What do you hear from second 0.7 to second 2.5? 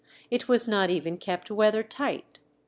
even kept weather tight.